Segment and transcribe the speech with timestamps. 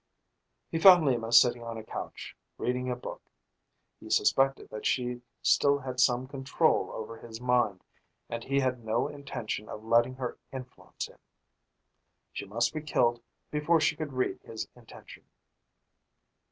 [0.71, 3.21] He found Lima sitting on a couch, reading a book.
[3.99, 7.83] He suspected that she still had some control over his mind
[8.27, 11.19] and he had no intention of letting her influence him.
[12.33, 15.23] She must be killed before she could read his intention.